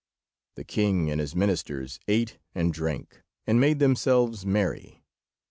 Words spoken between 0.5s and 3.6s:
The king and his ministers ate and drank, and